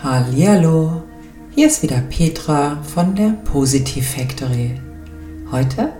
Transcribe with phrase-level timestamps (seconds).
[0.00, 1.02] Hallihallo,
[1.50, 4.80] hier ist wieder Petra von der Positiv Factory.
[5.50, 5.92] Heute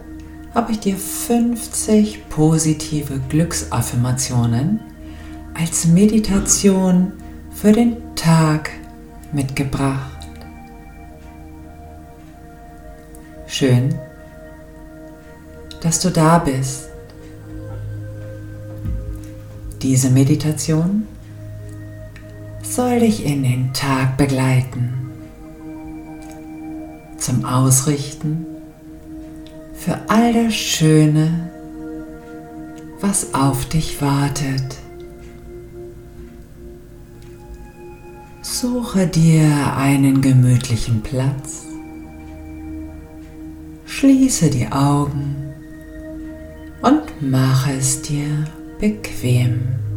[0.54, 4.78] habe ich dir 50 positive Glücksaffirmationen
[5.52, 7.12] als Meditation
[7.50, 8.70] für den Tag
[9.32, 10.28] mitgebracht.
[13.48, 13.96] Schön,
[15.82, 16.88] dass du da bist.
[19.82, 21.08] Diese Meditation
[22.68, 24.92] soll dich in den Tag begleiten,
[27.16, 28.46] zum Ausrichten
[29.74, 31.50] für all das Schöne,
[33.00, 34.76] was auf dich wartet.
[38.42, 41.64] Suche dir einen gemütlichen Platz,
[43.86, 45.36] schließe die Augen
[46.82, 48.44] und mache es dir
[48.78, 49.87] bequem.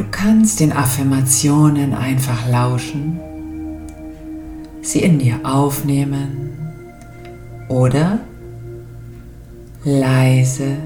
[0.00, 3.20] Du kannst den Affirmationen einfach lauschen,
[4.80, 6.56] sie in dir aufnehmen
[7.68, 8.20] oder
[9.84, 10.78] leise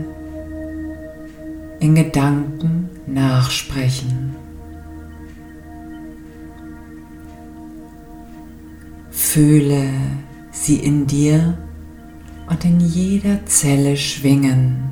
[1.79, 4.35] in Gedanken nachsprechen.
[9.13, 9.91] Fühle
[10.51, 11.57] sie in dir
[12.51, 14.91] und in jeder Zelle schwingen.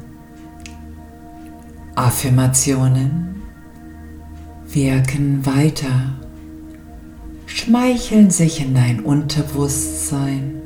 [1.96, 3.41] Affirmationen
[4.74, 6.14] wirken weiter,
[7.46, 10.62] schmeicheln sich in dein Unterbewusstsein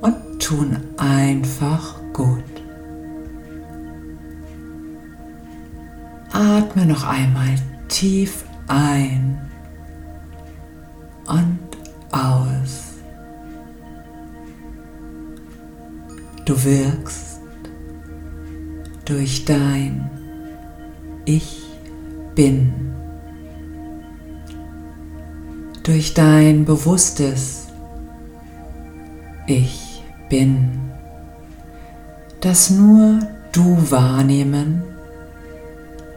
[0.00, 2.42] und tun einfach gut.
[6.32, 7.54] Atme noch einmal
[7.88, 9.38] tief ein
[11.26, 11.58] und
[12.10, 12.94] aus.
[16.44, 17.40] Du wirkst
[19.04, 20.10] durch dein
[21.24, 21.71] Ich
[22.34, 22.72] bin.
[25.82, 27.66] Durch dein bewusstes
[29.46, 30.70] Ich bin,
[32.40, 33.18] das nur
[33.52, 34.82] du wahrnehmen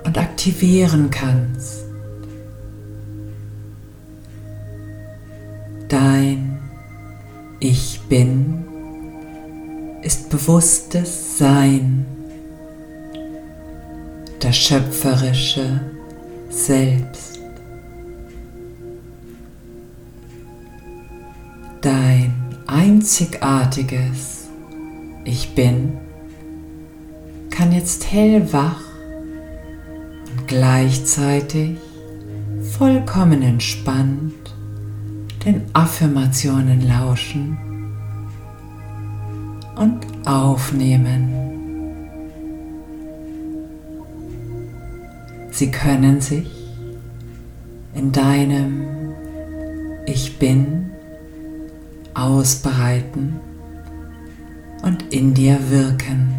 [0.06, 1.85] und aktivieren kannst.
[5.90, 6.59] Dein
[7.59, 8.63] Ich bin
[10.01, 12.06] ist bewusstes Sein,
[14.40, 15.81] das schöpferische
[16.55, 17.39] selbst.
[21.81, 22.33] Dein
[22.66, 24.47] einzigartiges
[25.25, 25.93] Ich bin
[27.49, 28.81] kann jetzt hellwach
[30.31, 31.77] und gleichzeitig
[32.77, 34.33] vollkommen entspannt
[35.45, 37.57] den Affirmationen lauschen
[39.75, 41.54] und aufnehmen.
[45.55, 46.51] Sie können sich
[47.93, 49.13] in deinem
[50.05, 50.91] Ich bin
[52.13, 53.39] ausbreiten
[54.83, 56.33] und in dir wirken.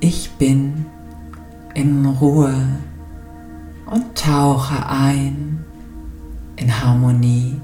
[0.00, 0.84] Ich bin
[1.74, 2.52] in Ruhe
[3.86, 5.64] und tauche ein
[6.56, 7.60] in Harmonie,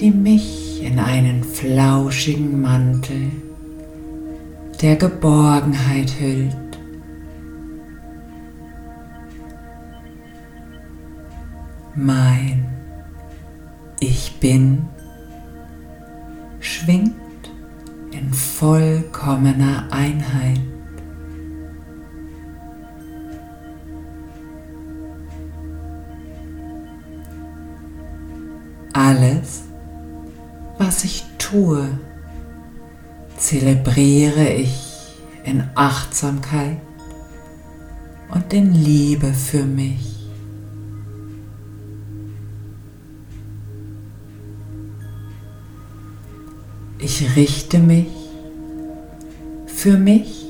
[0.00, 3.32] die mich in einen flauschigen Mantel
[4.80, 6.56] der Geborgenheit hüllt.
[11.96, 12.66] Mein
[13.98, 14.86] Ich bin
[16.60, 17.14] schwingt
[18.12, 20.65] in vollkommener Einheit.
[35.76, 36.78] Achtsamkeit
[38.32, 40.16] und in Liebe für mich.
[46.98, 48.08] Ich richte mich
[49.66, 50.46] für mich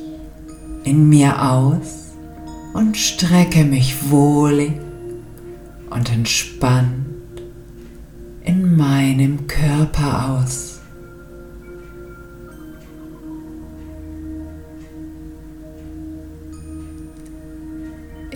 [0.85, 2.13] in mir aus
[2.73, 4.73] und strecke mich wohlig
[5.91, 7.43] und entspannt
[8.45, 10.76] in meinem Körper aus.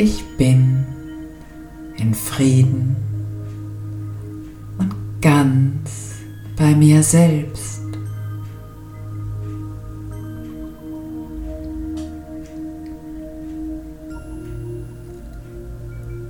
[0.02, 0.87] Ich bin
[1.99, 2.97] in Frieden
[4.79, 6.14] und ganz
[6.56, 7.82] bei mir selbst.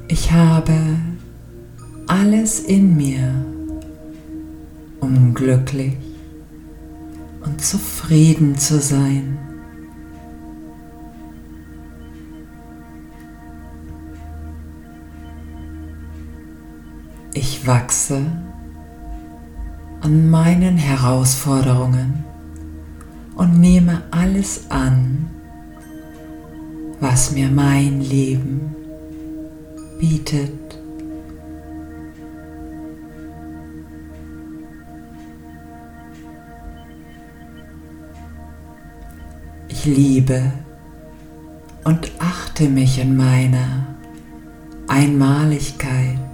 [0.08, 0.74] Ich habe
[2.08, 3.32] alles in mir,
[4.98, 5.94] um glücklich
[7.44, 9.49] und zufrieden zu sein.
[17.70, 18.20] Wachse
[20.00, 22.24] an meinen Herausforderungen
[23.36, 25.30] und nehme alles an,
[26.98, 28.74] was mir mein Leben
[30.00, 30.50] bietet.
[39.68, 40.52] Ich liebe
[41.84, 43.86] und achte mich in meiner
[44.88, 46.29] Einmaligkeit.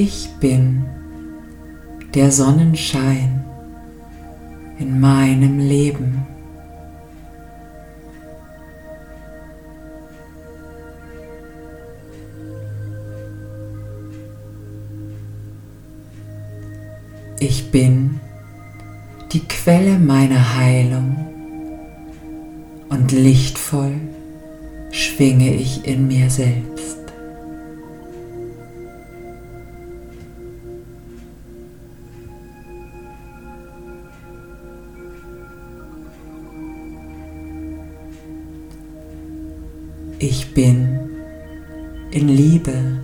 [0.00, 0.84] Ich bin
[2.14, 3.44] der Sonnenschein
[4.78, 6.24] in meinem Leben.
[17.40, 18.20] Ich bin
[19.32, 21.16] die Quelle meiner Heilung
[22.88, 23.94] und lichtvoll
[24.92, 26.77] schwinge ich in mir selbst.
[40.30, 40.86] Ich bin
[42.10, 43.00] in Liebe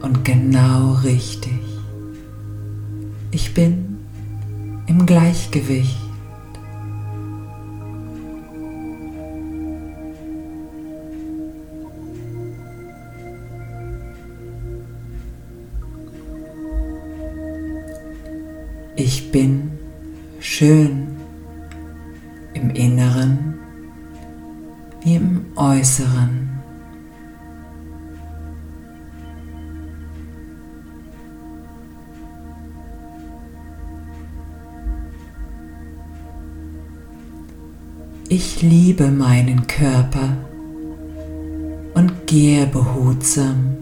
[0.00, 1.58] und genau richtig.
[3.32, 3.98] Ich bin
[4.86, 5.98] im Gleichgewicht.
[18.94, 19.72] Ich bin
[20.38, 21.09] schön
[25.80, 26.50] Äußeren.
[38.28, 40.36] Ich liebe meinen Körper
[41.94, 43.78] und gehe behutsam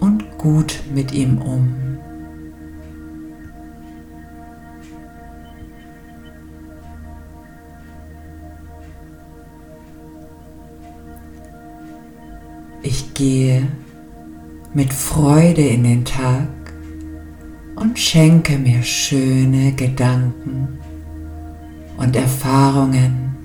[0.00, 1.87] und gut mit ihm um.
[12.90, 13.68] Ich gehe
[14.72, 16.48] mit Freude in den Tag
[17.76, 20.78] und schenke mir schöne Gedanken
[21.98, 23.36] und Erfahrungen.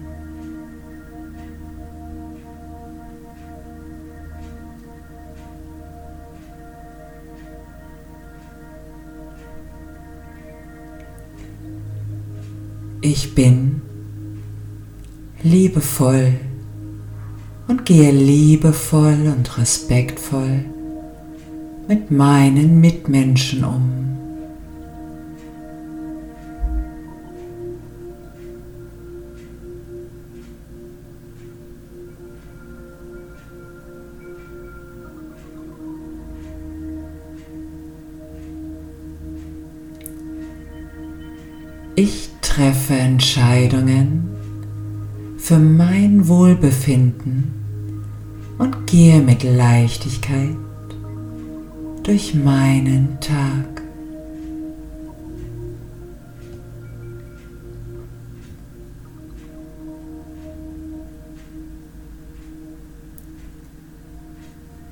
[13.01, 13.81] Ich bin
[15.43, 16.31] liebevoll
[17.67, 20.65] und gehe liebevoll und respektvoll
[21.87, 24.03] mit meinen Mitmenschen um.
[41.95, 44.32] Ich treffe Entscheidungen
[45.43, 47.51] für mein Wohlbefinden
[48.59, 50.55] und gehe mit Leichtigkeit
[52.01, 53.81] durch meinen Tag.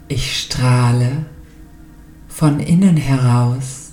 [0.10, 1.28] Ich strahle
[2.28, 3.92] von innen heraus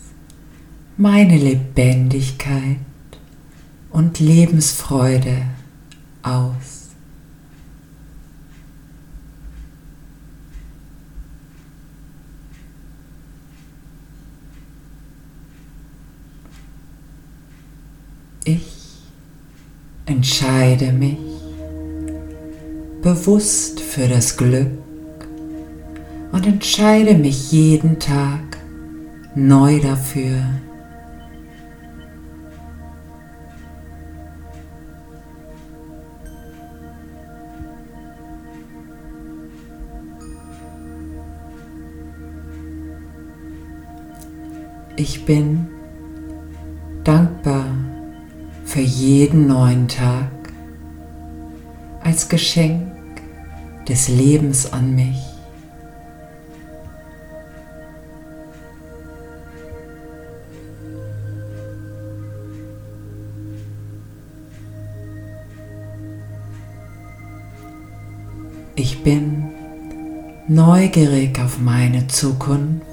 [0.97, 2.79] meine Lebendigkeit
[3.93, 5.43] und Lebensfreude
[6.23, 6.89] aus.
[18.45, 19.03] Ich
[20.07, 21.19] entscheide mich
[23.03, 24.71] bewusst für das Glück
[26.33, 28.59] und entscheide mich jeden Tag
[29.35, 30.43] neu dafür.
[45.01, 45.69] Ich bin
[47.05, 47.67] dankbar
[48.65, 50.33] für jeden neuen Tag
[52.01, 52.91] als Geschenk
[53.89, 55.23] des Lebens an mich.
[68.75, 69.45] Ich bin
[70.49, 72.88] neugierig auf meine Zukunft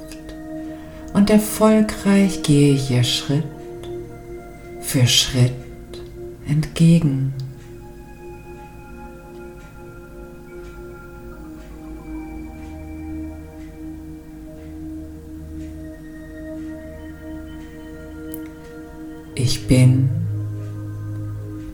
[1.26, 3.44] und erfolgreich gehe ich ihr Schritt
[4.80, 5.52] für Schritt
[6.48, 7.34] entgegen.
[19.34, 20.12] Ich bin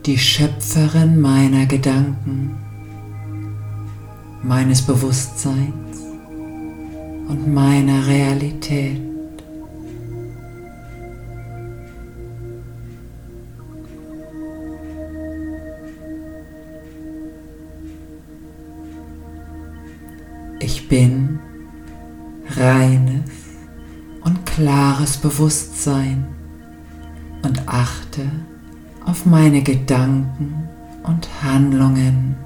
[0.06, 2.56] die Schöpferin meiner Gedanken,
[4.42, 5.98] meines Bewusstseins
[7.28, 9.11] und meiner Realität.
[20.92, 21.38] Bin
[22.54, 23.24] reines
[24.24, 26.26] und klares Bewusstsein
[27.42, 28.20] und achte
[29.06, 30.68] auf meine Gedanken
[31.04, 32.36] und Handlungen.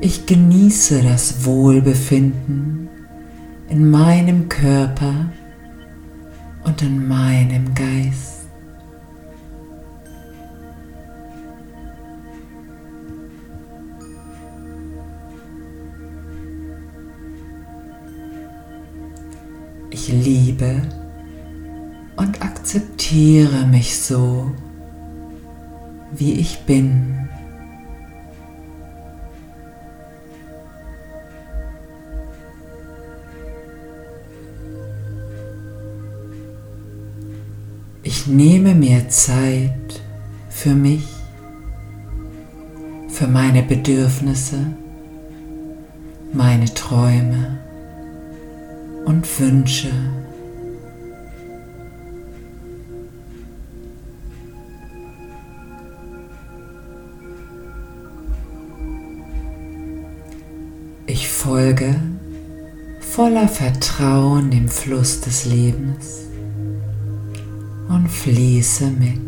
[0.00, 2.88] Ich genieße das Wohlbefinden
[3.68, 5.26] in meinem Körper
[6.68, 8.46] und in meinem Geist.
[19.88, 20.82] Ich liebe
[22.16, 24.52] und akzeptiere mich so,
[26.12, 27.30] wie ich bin.
[38.10, 40.00] Ich nehme mir Zeit
[40.48, 41.06] für mich,
[43.10, 44.56] für meine Bedürfnisse,
[46.32, 47.58] meine Träume
[49.04, 49.90] und Wünsche.
[61.06, 61.94] Ich folge
[63.00, 66.28] voller Vertrauen dem Fluss des Lebens
[67.88, 69.20] und fließe mit.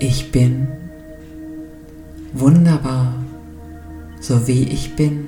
[0.00, 0.68] Ich bin
[2.32, 3.14] wunderbar,
[4.20, 5.26] so wie ich bin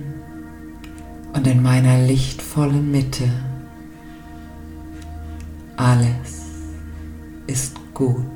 [1.33, 3.29] und in meiner lichtvollen Mitte.
[5.77, 6.45] Alles
[7.47, 8.30] ist gut.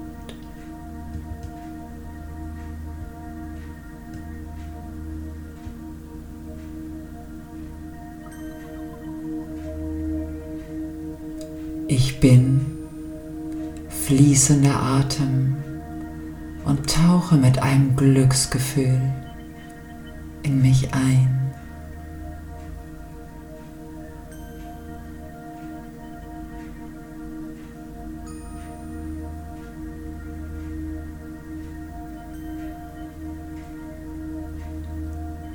[11.86, 12.64] Ich bin
[13.88, 15.56] fließender Atem
[16.64, 19.00] und tauche mit einem Glücksgefühl
[20.42, 21.30] in mich ein.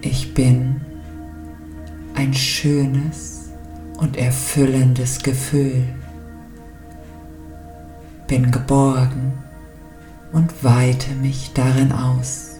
[0.01, 0.79] Ich bin
[2.13, 3.49] ein schönes
[3.97, 5.83] und erfüllendes Gefühl.
[8.29, 9.33] Bin geborgen
[10.31, 12.59] und weite mich darin aus.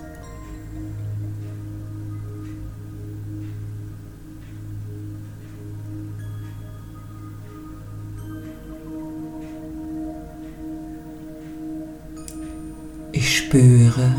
[13.11, 14.15] Ich spüre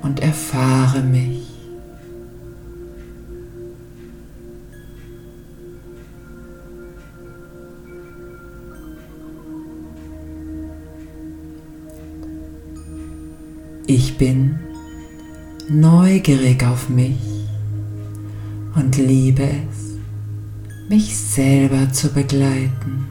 [0.00, 1.53] und erfahre mich.
[13.96, 14.58] Ich bin
[15.68, 17.14] neugierig auf mich
[18.74, 19.98] und liebe es,
[20.88, 23.06] mich selber zu begleiten,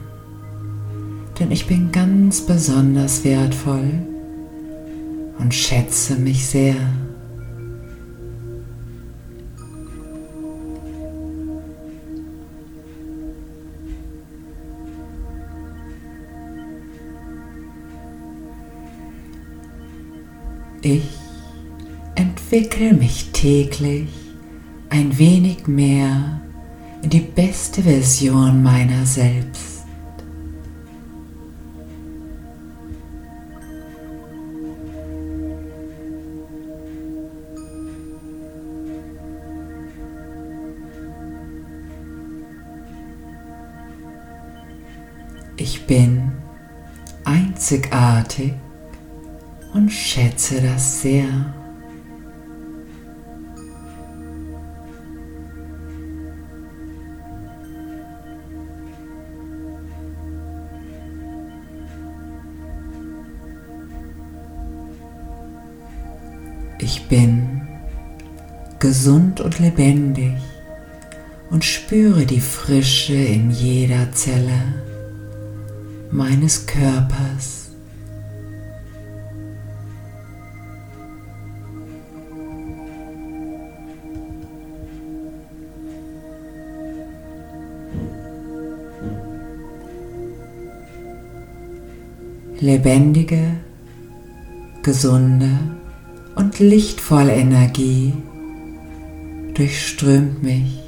[1.40, 3.92] denn ich bin ganz besonders wertvoll
[5.38, 6.76] und schätze mich sehr.
[20.86, 21.08] Ich
[22.14, 24.06] entwickle mich täglich
[24.90, 26.42] ein wenig mehr
[27.00, 29.86] in die beste Version meiner selbst.
[45.56, 46.30] Ich bin
[47.24, 48.52] einzigartig
[49.74, 51.26] und schätze das sehr.
[66.78, 67.62] Ich bin
[68.78, 70.34] gesund und lebendig
[71.50, 74.74] und spüre die Frische in jeder Zelle
[76.10, 77.63] meines Körpers.
[92.64, 93.56] Lebendige,
[94.82, 95.50] gesunde
[96.34, 98.14] und lichtvolle Energie
[99.52, 100.80] durchströmt mich.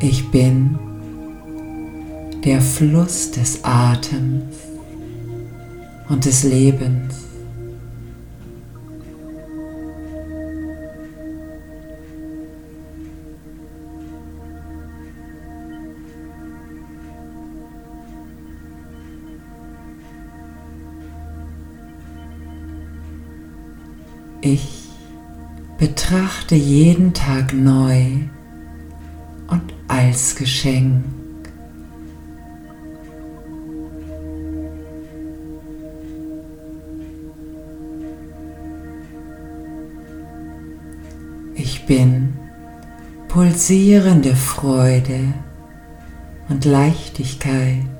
[0.00, 0.76] Ich bin
[2.44, 4.56] der Fluss des Atems
[6.08, 7.27] und des Lebens.
[24.50, 24.88] Ich
[25.76, 28.06] betrachte jeden Tag neu
[29.48, 31.04] und als Geschenk.
[41.54, 42.32] Ich bin
[43.28, 45.34] pulsierende Freude
[46.48, 47.97] und Leichtigkeit.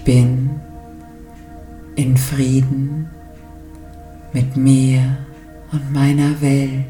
[0.00, 0.48] Ich bin
[1.94, 3.10] in Frieden
[4.32, 5.18] mit mir
[5.72, 6.86] und meiner Welt.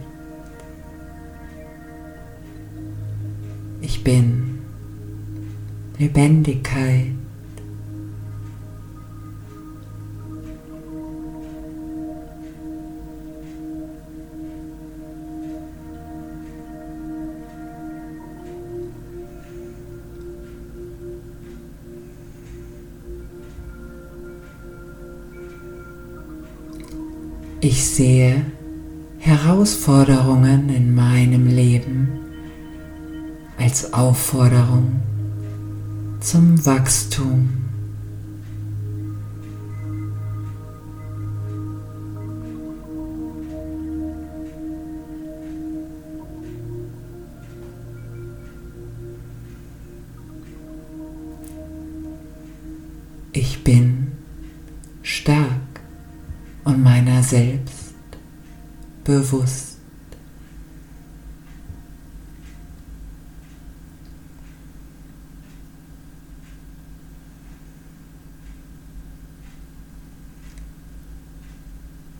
[3.81, 4.61] Ich bin
[5.99, 7.07] Lebendigkeit.
[27.73, 28.45] Ich sehe
[29.21, 32.09] Herausforderungen in meinem Leben
[33.61, 34.99] als Aufforderung
[36.19, 37.49] zum Wachstum.
[53.33, 53.80] Ich bin
[59.11, 59.79] bewusst.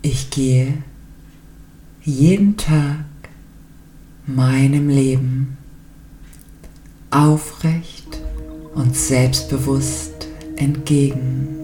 [0.01, 0.83] Ich gehe
[2.03, 3.05] jeden Tag
[4.25, 5.57] meinem Leben
[7.09, 8.19] aufrecht
[8.73, 10.27] und selbstbewusst
[10.57, 11.60] entgegen.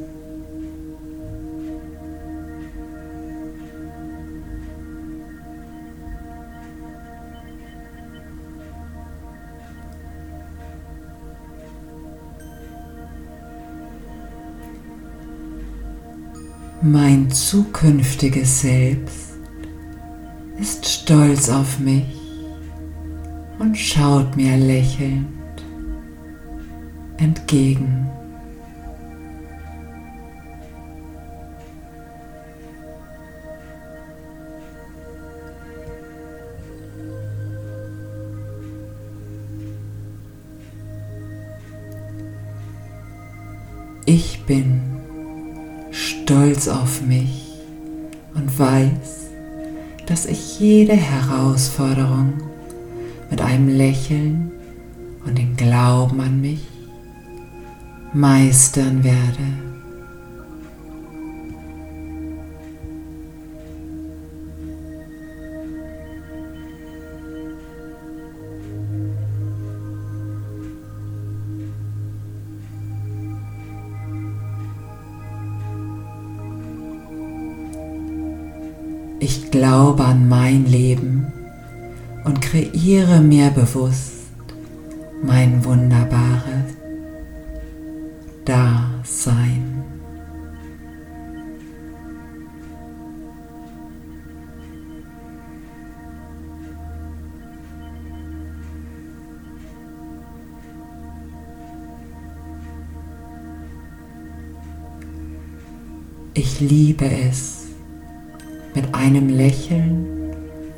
[16.89, 19.34] Mein zukünftiges Selbst
[20.58, 22.06] ist stolz auf mich
[23.60, 25.28] und schaut mir lächelnd
[27.17, 28.08] entgegen.
[44.06, 44.87] Ich bin
[46.27, 47.53] stolz auf mich
[48.35, 49.29] und weiß,
[50.07, 52.33] dass ich jede Herausforderung
[53.31, 54.51] mit einem Lächeln
[55.25, 56.67] und dem Glauben an mich
[58.11, 59.66] meistern werde.
[79.29, 81.27] Ich glaube an mein Leben
[82.23, 84.13] und kreiere mir bewusst
[85.21, 86.77] mein wunderbares
[88.45, 89.83] Dasein.
[106.33, 107.57] Ich liebe es,
[108.97, 110.07] einem Lächeln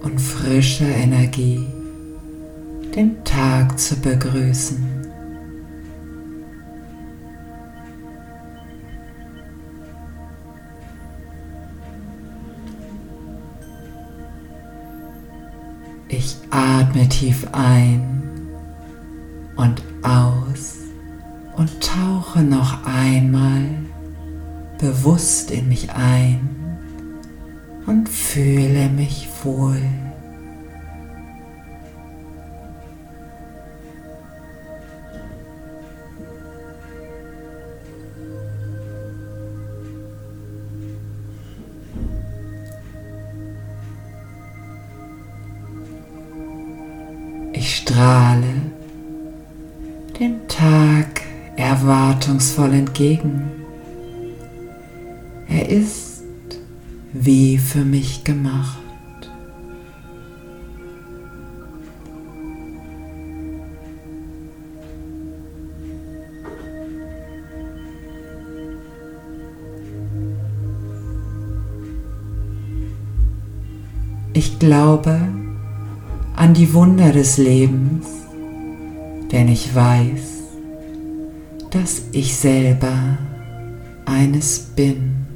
[0.04, 1.66] und frischer Energie
[2.96, 4.86] den Tag zu begrüßen.
[16.10, 18.32] Ich atme tief ein
[19.56, 20.76] und aus
[21.56, 23.66] und tauche noch einmal
[24.78, 26.59] bewusst in mich ein
[27.90, 29.82] und fühle mich wohl.
[47.54, 48.44] Ich strahle
[50.20, 51.22] dem Tag
[51.56, 53.50] erwartungsvoll entgegen.
[55.48, 56.09] Er ist
[57.22, 58.78] wie für mich gemacht.
[74.32, 75.20] Ich glaube
[76.38, 78.08] an die Wunder des Lebens,
[79.30, 80.22] denn ich weiß,
[81.72, 83.18] dass ich selber
[84.06, 85.29] eines bin.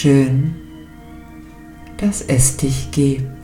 [0.00, 0.54] Schön,
[1.98, 3.39] dass es dich gibt.